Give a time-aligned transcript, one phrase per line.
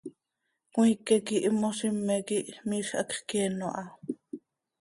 [0.71, 3.83] Cmiique quih immozime quij miizj hacx cyeeno ha.